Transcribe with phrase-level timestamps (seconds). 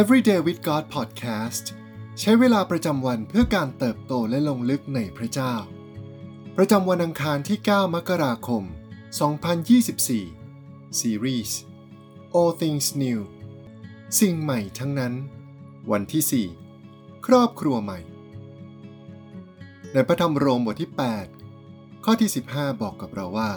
[0.00, 1.64] Everyday with God Podcast
[2.20, 5.54] ใช้เวลาประจำวันเพื่อการเติบโตและลงลึกในพระเจ้า
[6.56, 8.62] ประจำวันอังคารที่ 9 มกราคม
[10.20, 11.52] 2024 Series
[12.36, 13.20] All Things New
[14.20, 15.14] สิ่งใหม่ทั้งนั้น
[15.90, 16.48] วันที่
[16.80, 17.98] 4 ครอบครัวใหม่
[19.92, 20.90] ในพระธรรมโรมบทที่
[21.46, 23.52] 8 ข้อที่ 15 บอกกับเราว่า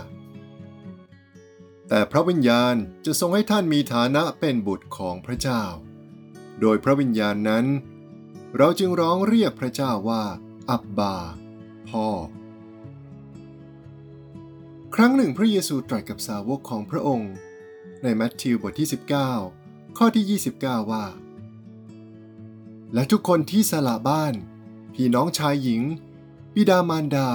[1.88, 2.76] แต่พระวิญญาณ
[3.06, 5.64] จะทรงให้ท่านมีฐานะเป็นบุตรของพระเจ้า
[6.62, 7.66] โดยพระวิญญาณนั้น
[8.58, 10.24] เราจึงร้องเรียกพระเจ้าว่า
[10.70, 11.16] อับบา
[11.90, 12.08] พ่อ
[14.96, 17.34] ครั้งหนึ่งพระเยซูตรัสกับสาวกของพระองค์
[18.04, 18.88] ในมัทธิวบทที่
[19.42, 21.06] 19 ข้อที่ 29 ว่า
[22.94, 24.34] และทุกคนที่สละบ้าน
[24.94, 25.82] พี่น้องชายหญิง
[26.56, 27.30] บิดามารดา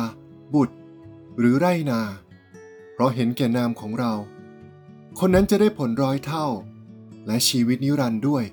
[0.55, 0.77] บุตร
[1.39, 2.03] หรือไรนา
[2.93, 4.13] เพราะเห็นแก่นามของเรา
[5.19, 6.47] คนนั้นจะได้ผลร้อยเท่า
[7.27, 8.45] และชีวิตนิรันด์ด้วย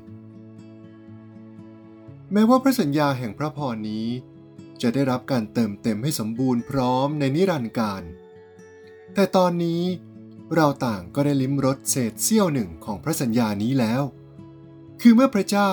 [2.33, 4.07] แม้ว่าพระสัญญาแห่งพระพรนี้
[4.81, 8.03] จะได้รับการเติมเต็มให้สมบูรณ์พร้อมในนิรันดร์การ
[9.13, 9.83] แต่ตอนนี้
[10.55, 14.03] เราต่างก็ได้ลิ้มรสเศษเสี้ยวหนึ่งของพระสัญญานี้แล้ว
[15.01, 15.71] คือเมื่อพระเจ้า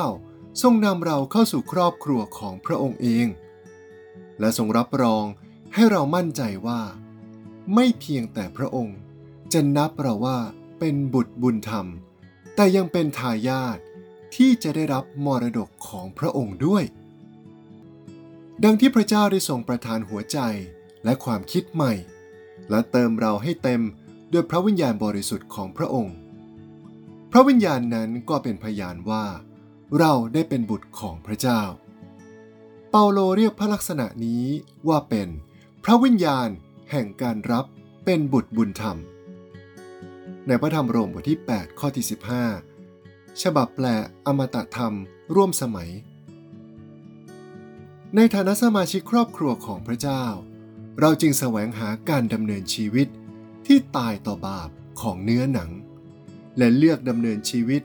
[0.62, 3.26] ทรงนำเราเข้าสู่ครอบครัวของพระองค์เอง
[4.40, 5.24] และทรงรับรอง
[5.74, 6.80] ให้เรามั่นใจว่า
[7.74, 8.98] ไม่เพียงแต่พระองค์
[9.52, 10.38] จะนับเราว่า
[10.78, 11.86] เป็นบุตรบุญธรรม
[12.54, 13.78] แต่ยังเป็นทายาท
[14.36, 16.84] ที่จะได้รับมรดกของพระองค์ด้วย
[18.64, 20.38] ดังที่พระเจ้าได้ทรงประทานหัวใจ
[21.04, 21.92] และความคิดใหม่
[22.70, 23.82] และเติมเราให้เต็ม
[24.32, 26.14] ด้วยพระวิญญาณบริสุทธิ์ของพระองค์
[27.32, 29.24] พระวิญญาณนั้นก็เป็นพยานว่า
[29.98, 31.62] เราได้เป็นบุตรของพระเจ้า
[32.90, 34.44] เปาโลเรียกพระลักษณะนี้
[34.88, 35.28] ว่าเป็น
[35.84, 36.48] พระวิญญาณ
[36.90, 37.64] แห่งการรับ
[38.04, 38.96] เป็นบุตรบุญธรรม
[40.46, 42.04] ในพระธรรมโรมบทที่ 8 ข้อที่
[42.44, 42.75] 15
[43.42, 43.86] ฉบับแปล
[44.26, 44.94] อมตะธรรม
[45.34, 45.90] ร่วมสมัย
[48.16, 50.24] ในฐานะสมาชิกครอบครัวของพระเจ้า
[51.00, 53.08] เราจึงแสวงหาการดำเนินชีวิต
[53.66, 54.68] ที่ตายต่อบาป
[55.00, 55.70] ของเนื้อหนัง
[56.58, 57.82] และเลือกดำเนินชีวิต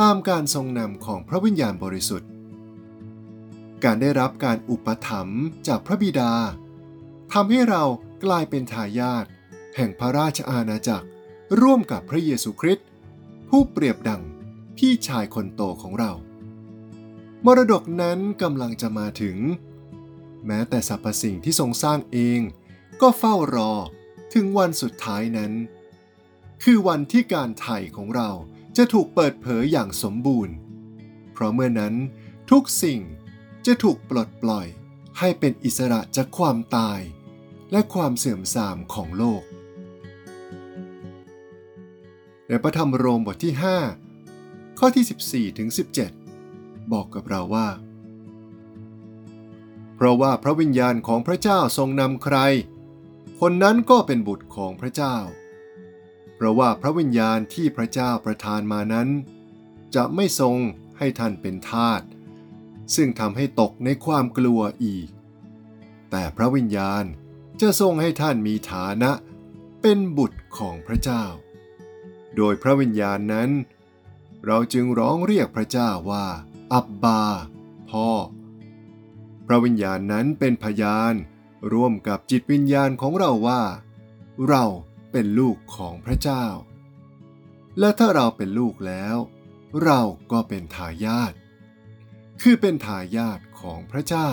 [0.00, 2.30] ตามการทรงนำของพระวิญญาณบริสุทธิ์
[3.84, 6.32] การได้รับการอุปถัมภ์จากพระบิดา
[7.32, 7.84] ทำให้เรา
[8.24, 9.26] กลายเป็นทายาท
[9.76, 11.06] แห่งพระราชอาณาจักร
[11.60, 12.86] ร่วมกับพระเยซูคริสต์
[13.48, 14.22] ผู้เปรียบดัง
[14.78, 16.12] พี่ชายคนโตของเรา
[17.44, 19.36] มรดกนั้นกำลังจะมาถึง
[20.46, 22.40] แม้แต่สรรพสิ่งที่ทรงสร้างเอง
[23.00, 23.72] ก็เฝ้ารอ
[24.34, 25.52] ถึงวันสุดท้ายนั้น
[26.62, 28.30] คือวันที่การไถ่ของเรา
[28.76, 30.54] จะถูกเปิดเผยอย่างสมบูรณ์
[31.32, 31.94] เพราะเมื่อนั้น
[32.50, 33.00] ทุกสิ่ง
[33.66, 34.66] จะถูกปลดปล่อย
[35.18, 37.00] ให้เป็นอิสระจากความตาย
[37.72, 39.42] และความเสื่อมทรามของโลก
[42.48, 44.07] ในพระธรรมโรมบทที่ 5
[44.78, 45.04] ข้อที่
[45.50, 45.68] 14ถึง
[46.28, 47.68] 17 บอกกับเราว่า
[49.94, 52.38] เพราะว่าพระวิญญาณของพระเจ้าทรงนำใคร
[53.40, 55.16] คนนั้นก็เป็นบุตรของพระเจ้า
[56.36, 59.08] เพราะว่าพระวิญญาณที่พระเจ้าประทานมานั้น
[59.94, 60.56] จะไม่ทรง
[60.98, 62.02] ให้ท่านเป็นทาส
[62.94, 65.08] ซึ่งทำให้ตกในความกลัวอีก
[66.10, 67.04] แต่พระวิญญาณ
[67.60, 69.10] จะทรงให้ท่านมีฐานะ
[69.82, 71.24] เป็นบุตรของพระเจ้า
[72.36, 73.50] โดยพระวิญญาณนั้น
[74.46, 76.26] เราจึงร้องเรียกพระเจ้าว่า
[76.72, 77.22] อับบา
[77.90, 78.08] พ่อ
[79.46, 81.14] พระวิญญาณนั้นเป็นพยาน
[81.72, 83.62] ร่วมกับจิตวิญญาณของเราว่า
[84.48, 84.64] เรา
[85.12, 86.44] เป็นลูกของพระเจ้า
[87.78, 89.16] และถ้าเราเป็นลูกแล้ว
[89.84, 90.00] เรา
[90.32, 91.32] ก็เป็นทายาท
[92.42, 94.30] คือเป็นทายาทของพระเจ้า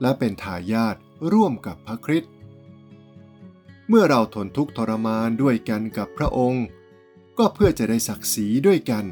[0.00, 0.96] และเป็นทายาท
[1.32, 2.32] ร่วมกับพระคริสต์
[3.88, 6.64] เมื่อเราทนทุกข์ทรมานด้วยกันกับพระองค์
[7.38, 9.04] ก็เพื่อจะได้ศักดิ์ศรีด้วยกัน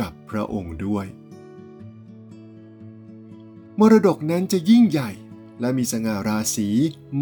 [0.00, 1.06] กับพระองค์ด้วย
[3.80, 5.10] มรดกนั้นจะยิ่งใหญ่
[5.60, 6.68] และมีสง่าราศี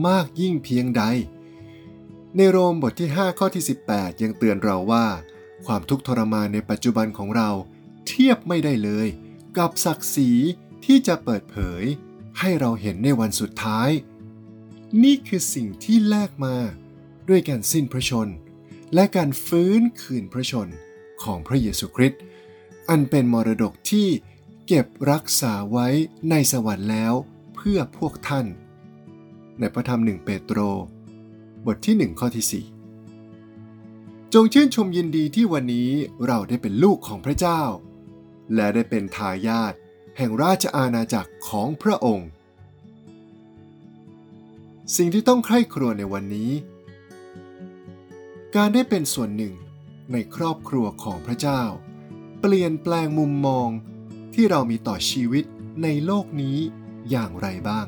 [0.07, 1.03] มากยิ่งเพียงใด
[2.37, 5.07] ในโรมบทที่ 5 ข้อที่ 18 ยังเตือนเราว่า
[5.67, 7.51] ความทุกข์ทรมานในปัจจุบันของเรา
[8.07, 9.09] เทียบไม่ได้เลย
[9.59, 10.31] กับศักดิ์ศรี
[10.85, 11.83] ที่จะเปิดเผย
[12.39, 13.91] ให้เราเห็นในวันสุดท้าย
[15.03, 16.57] นี่คือสิ่งที่แลกมา
[17.29, 18.29] ด้วยการสิ้นพระชน
[18.95, 20.69] และการฟื้นคืนพระชน
[21.23, 22.23] ของพระเยซูคริสต์
[22.89, 24.09] อันเป็นมรดกที่
[24.67, 25.89] เก็บรักษาไว้
[26.31, 27.15] ในสวรรค์แล้ว
[27.55, 28.47] เพื่อพวกท่าน
[29.59, 30.59] ในพระธรรมหนึ่งเปโตร
[31.67, 32.65] บทที่หนึ่งข้อที่
[33.71, 35.91] 4 จงชื่นชมยินดีที่วันนี้
[36.27, 37.63] เราได้เป็นลูกของพระเจ้า
[38.55, 39.75] และได้เป็นทายาท
[40.17, 42.29] แห่งราชอาณาจักรของพระองค์
[44.97, 46.51] สิ่งที่ต้องใคร่ครวญในวันนี้
[48.59, 49.55] การได้เป็นส่วนหนึ่ง
[50.13, 51.63] ในครอบครัวของพระเจ้า
[52.41, 53.69] เปลี่ยนแปลงมุมมอง
[54.35, 55.45] ที่เรามีต่อชีวิต
[55.83, 56.59] ในโลกนี้
[57.11, 57.87] อย่างไรบ้าง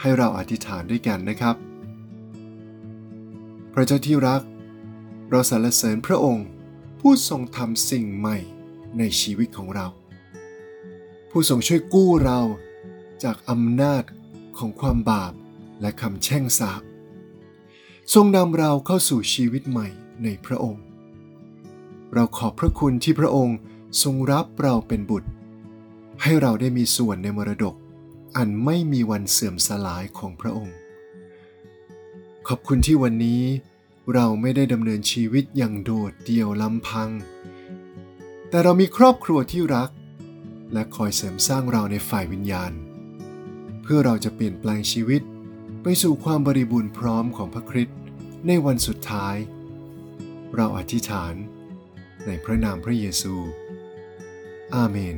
[0.00, 1.56] ให้เราอธิษฐานด้วยกันนะครับ
[3.74, 4.42] พระเจ้าที่รัก
[5.30, 6.46] เราสรรเสริญพระองค์
[7.00, 8.38] ผู้ทรงทำสิ่งใหม่
[8.98, 9.88] ในชีวิตของเรา
[11.30, 12.40] ผู้ทรงช่วยกู้เรา
[13.24, 14.04] จากอำนาจ
[14.58, 15.32] ของความบาป
[15.80, 16.82] และคำแช่งสาป
[18.14, 19.88] ทรงนำเราเข้าสู่ชีวิตใหม่
[20.22, 20.84] ในพระองค์
[22.14, 23.58] เราขอบพระคุณที่พระองค์
[24.02, 25.28] ทรงรับเราเป็นบุตร
[26.22, 27.74] ให้เราได้มีส่วนในมรดก
[28.36, 30.76] อันไม่มีวันเสื่อมสลายของพระองค์
[32.48, 33.42] ขอบคุณที่วันนี้
[34.14, 37.10] เราไม่ได้ดำเนินชีวิตอย่างโดดเดี่ยวลำพัง
[38.48, 39.90] แต่เรามีครอบครัวที่รัก
[40.72, 42.72] และคอยเสริมสร้างเราในฝ่ายวิญญาณ
[43.82, 45.22] เพื่อเราจะเปลี่ยนแปลงชีวิต
[45.82, 47.96] ไปสู่ความบริบูรณ์พร้อมของพระคริสต์
[48.46, 49.36] ในวันสุดท้าย
[50.56, 51.34] เราอธิษฐาน
[52.26, 53.34] ในพระนามพระเยซู
[54.74, 55.16] อาเมน